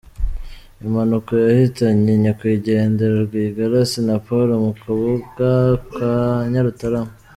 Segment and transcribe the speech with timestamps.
[0.85, 5.47] Impanuka yahitanye Nyakwigendera Rwigara Assinapol mu kabuga
[5.95, 6.11] ka
[6.51, 7.13] Nyarutarama